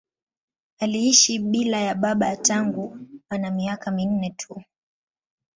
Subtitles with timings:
[0.79, 2.97] Aliishi bila ya baba tangu
[3.29, 4.63] ana miaka minne tu.